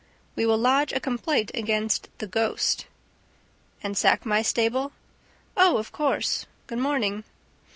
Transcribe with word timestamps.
We 0.35 0.47
will 0.47 0.57
lodge 0.57 0.91
a 0.93 0.99
complaint 0.99 1.51
against 1.53 2.09
THE 2.17 2.25
GHOST." 2.25 2.87
"And 3.83 3.95
sack 3.95 4.25
my 4.25 4.41
stable?" 4.41 4.93
"Oh, 5.55 5.77
of 5.77 5.91
course! 5.91 6.47
Good 6.65 6.79
morning." 6.79 7.23